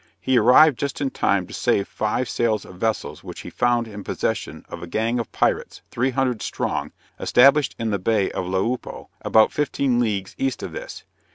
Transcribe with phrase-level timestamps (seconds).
[0.19, 4.03] He arrived just in time to save five sail of vessels which he found in
[4.03, 9.51] possession of a gang of pirates, 300 strong, established in the bay of Lejuapo, about
[9.51, 11.03] 15 leagues east of this.